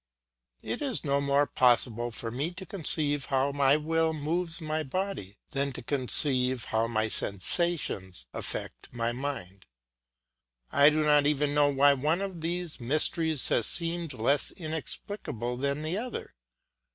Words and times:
It 0.63 0.81
is 0.81 1.05
no 1.05 1.21
more 1.21 1.45
possible 1.45 2.09
for 2.09 2.31
me 2.31 2.49
to 2.55 2.65
conceive 2.65 3.25
how 3.25 3.51
my 3.51 3.77
will 3.77 4.13
moves 4.13 4.59
my 4.59 4.81
body 4.81 5.37
than 5.51 5.71
to 5.73 5.83
conceive 5.83 6.65
how 6.65 6.87
my 6.87 7.07
sensations 7.07 8.25
affect 8.33 8.91
my 8.91 9.11
mind. 9.11 9.67
I 10.71 10.89
do 10.89 11.03
not 11.03 11.27
even 11.27 11.53
know 11.53 11.69
why 11.69 11.93
one 11.93 12.21
of 12.21 12.41
these 12.41 12.79
mysteries 12.79 13.49
has 13.49 13.67
seemed 13.67 14.13
less 14.13 14.49
inexplicable 14.49 15.55
than 15.57 15.83
the 15.83 15.99
other. 15.99 16.33